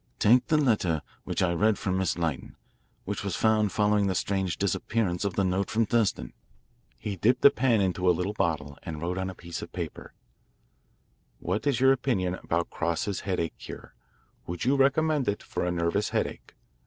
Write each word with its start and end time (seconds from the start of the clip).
"Take 0.17 0.47
the 0.47 0.57
letter 0.57 1.03
which 1.25 1.43
I 1.43 1.53
read 1.53 1.77
from 1.77 1.99
Miss 1.99 2.17
Lytton, 2.17 2.55
which 3.05 3.23
was 3.23 3.35
found 3.35 3.71
following 3.71 4.07
the 4.07 4.15
strange 4.15 4.57
disappearance 4.57 5.23
of 5.23 5.35
the 5.35 5.43
note 5.43 5.69
from 5.69 5.85
Thurston." 5.85 6.33
He 6.97 7.17
dipped 7.17 7.45
a 7.45 7.51
pen 7.51 7.81
into 7.81 8.09
a 8.09 8.09
little 8.09 8.33
bottle, 8.33 8.79
and 8.81 8.99
wrote 8.99 9.19
on 9.19 9.29
a 9.29 9.35
piece 9.35 9.61
of 9.61 9.71
paper: 9.71 10.15
What 11.37 11.67
is 11.67 11.79
your 11.79 11.91
opinion 11.91 12.33
about 12.33 12.71
Cross's 12.71 13.19
Headache 13.19 13.59
Cure? 13.59 13.93
Would 14.47 14.65
you 14.65 14.75
recommend 14.75 15.27
it 15.27 15.43
for 15.43 15.63
a 15.63 15.69
nervous 15.71 16.09
headache? 16.09 16.55